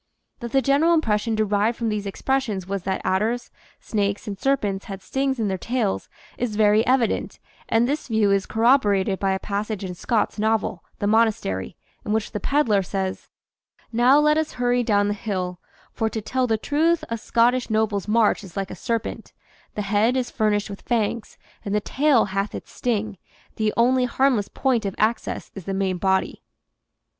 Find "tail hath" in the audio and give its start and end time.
21.79-22.55